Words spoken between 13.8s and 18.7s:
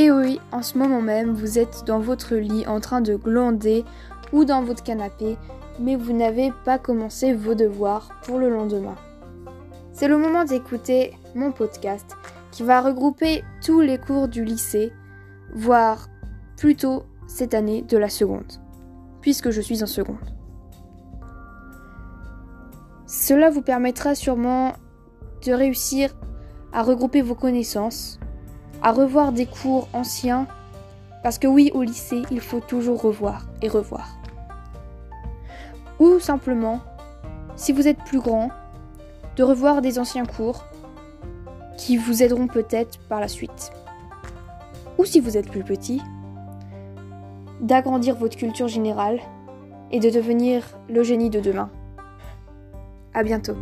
les cours du lycée, voire plutôt cette année de la seconde,